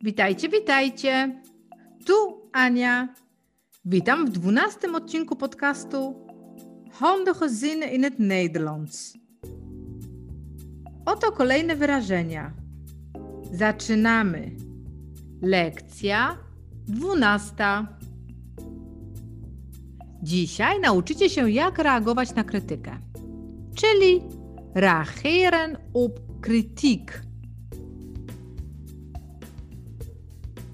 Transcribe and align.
Witajcie, 0.00 0.48
witajcie. 0.48 1.42
Tu 2.06 2.12
Ania. 2.52 3.14
Witam 3.84 4.26
w 4.26 4.30
dwunastym 4.30 4.94
odcinku 4.94 5.36
podcastu 5.36 6.26
Handige 6.92 7.48
zinnen 7.48 7.90
in 7.92 8.04
het 8.04 8.18
Nederlands. 8.18 9.18
Oto 11.06 11.32
kolejne 11.32 11.76
wyrażenia. 11.76 12.52
Zaczynamy. 13.52 14.50
Lekcja 15.42 16.38
dwunasta. 16.86 17.98
Dzisiaj 20.22 20.80
nauczycie 20.80 21.30
się, 21.30 21.50
jak 21.50 21.78
reagować 21.78 22.34
na 22.34 22.44
krytykę, 22.44 22.98
czyli 23.74 24.20
reageren 24.74 25.76
op 25.94 26.40
kritiek. 26.40 27.27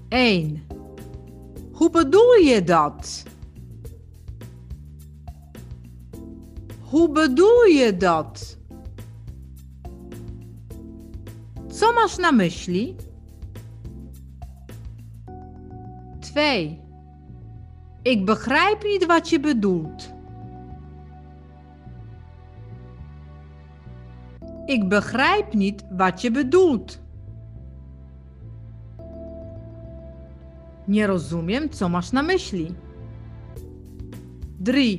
1. 0.09 0.67
Hoe 1.71 1.89
bedoel 1.89 2.33
je 2.33 2.63
dat? 2.63 3.23
Hoe 6.79 7.11
bedoel 7.11 7.63
je 7.63 7.97
dat? 7.97 8.57
Co 11.79 11.93
masz 11.93 12.17
na 12.17 12.31
myśli? 12.31 12.95
2. 16.19 16.79
Ik 18.01 18.25
begrijp 18.25 18.83
niet 18.83 19.05
wat 19.05 19.29
je 19.29 19.39
bedoelt. 19.39 20.13
Ik 24.65 24.89
begrijp 24.89 25.53
niet 25.53 25.85
wat 25.89 26.21
je 26.21 26.31
bedoelt. 26.31 26.99
Nie 30.87 31.07
rozumiem, 31.07 31.69
co 31.69 31.89
masz 31.89 32.11
na 32.11 32.23
myśli. 32.23 32.75
3. 34.63 34.97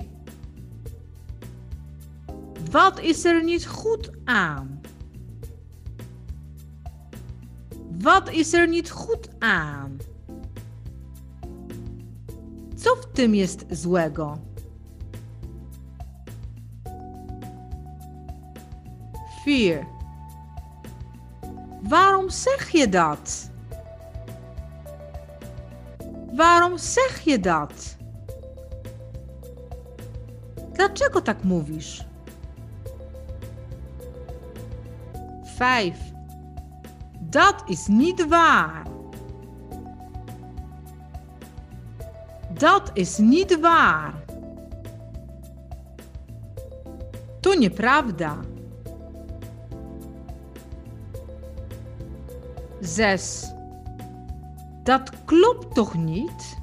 Wat 2.71 3.01
is 3.03 3.25
er 3.25 3.45
niet 3.45 3.67
goed 3.67 4.11
aan? 4.25 4.81
Wat 8.03 8.33
is 8.33 8.55
er 8.55 8.69
niet 8.69 8.91
goed 8.91 9.29
aan? 9.39 9.99
Co 12.77 12.95
w 12.95 13.07
tym 13.13 13.35
jest 13.35 13.67
złego? 13.71 14.39
4. 19.45 19.87
Waarom 21.83 22.31
zeg 22.31 22.71
je 22.71 22.89
dat? 22.89 23.51
Waarom 26.37 26.79
zeg 26.79 27.21
je 27.21 27.41
dat? 27.41 27.97
Dlaczego 30.73 31.21
tak 31.21 31.43
mówisz? 31.43 32.07
5. 35.57 35.99
Dat 37.21 37.63
is 37.67 37.87
niet 37.87 38.29
waar. 38.29 38.87
Dat 42.53 42.91
is 42.93 43.19
niet 43.19 43.61
waar. 43.61 44.15
To 47.41 47.55
nieprawda. 47.55 48.37
6. 52.81 53.56
Dat 54.87 55.11
klopt 55.25 55.75
toch 55.75 55.95
niet? 55.95 56.57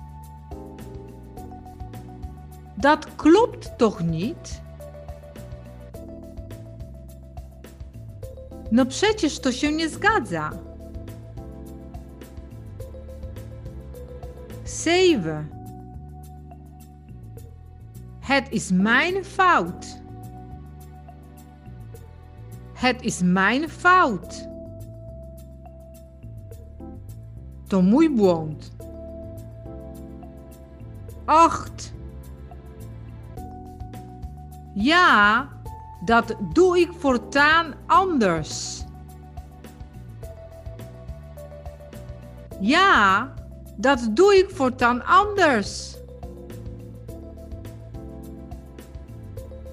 Dat 2.75 3.15
klopt 3.15 3.77
toch 3.77 4.03
niet? 4.03 4.61
No 8.71 8.85
przecież 8.85 9.39
to 9.39 9.51
się 9.51 9.71
nie 9.71 9.89
zgadza. 9.89 10.49
7. 14.63 15.49
Het 18.19 18.51
is 18.51 18.71
mijn 18.71 19.25
fout. 19.25 20.01
Het 22.73 23.01
is 23.01 23.21
mijn 23.21 23.69
fout. 23.69 24.52
To 27.67 27.81
mój 27.81 28.09
błąd. 28.09 28.71
8. 31.27 31.93
Ja, 34.75 35.47
dat 36.05 36.35
doe 36.53 36.79
ik 36.79 36.91
voortaan 36.93 37.73
anders. 37.87 38.83
Ja, 42.61 43.33
dat 43.77 43.99
doe 44.15 44.35
ik 44.35 44.49
voortaan 44.49 45.05
anders. 45.05 45.97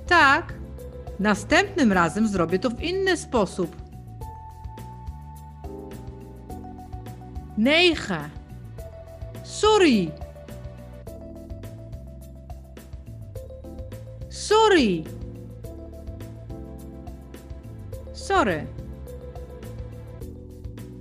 Tak, 0.06 0.55
następnym 1.19 1.93
razem 1.93 2.29
zrobię 2.29 2.59
to 2.59 2.71
w 2.71 2.81
inny 2.81 3.17
sposób. 3.17 3.77
9. 7.56 8.31
Sorry. 9.43 10.12
Sorry. 14.28 15.05
Sorry. 18.12 18.66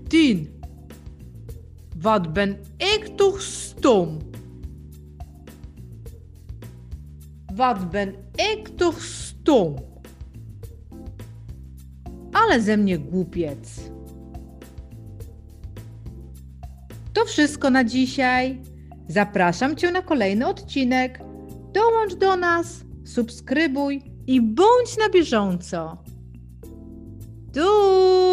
10. 0.07 0.49
Wat 2.01 2.33
ben 2.33 2.59
ik 2.77 3.11
toch 3.15 3.41
stom? 3.41 4.17
Wat 7.55 7.89
ben 7.89 8.15
ik 8.35 8.67
toch 8.67 9.01
stom? 9.01 9.75
Ale 12.31 12.61
ze 12.61 12.77
mnie 12.77 12.99
głupiec. 13.09 13.91
To 17.13 17.25
wszystko 17.25 17.69
na 17.69 17.83
dzisiaj. 17.83 18.61
Zapraszam 19.07 19.75
Cię 19.75 19.91
na 19.91 20.01
kolejny 20.01 20.47
odcinek. 20.47 21.19
Dołącz 21.73 22.15
do 22.15 22.35
nas, 22.35 22.83
subskrybuj 23.05 24.03
i 24.27 24.41
bądź 24.41 24.97
na 24.97 25.09
bieżąco. 25.09 26.03
Du! 27.53 28.28